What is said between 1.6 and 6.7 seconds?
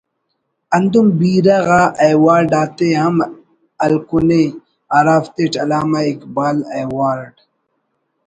غا ایوارڈ آتے ہم ہلکنے ہرافتیٹ علامہ اقبال